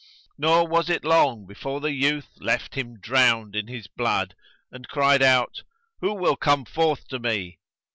Nor 0.35 0.67
was 0.67 0.89
it 0.89 1.05
long 1.05 1.45
before 1.45 1.79
the 1.79 1.91
youth 1.91 2.29
left 2.39 2.73
him 2.73 2.97
drowned 2.99 3.55
in 3.55 3.67
his 3.67 3.85
blood 3.85 4.33
and 4.71 4.87
cried 4.89 5.21
out, 5.21 5.61
"Who 5.99 6.15
will 6.15 6.35
come 6.35 6.65
forth 6.65 7.07
to 7.09 7.19
me?" 7.19 7.59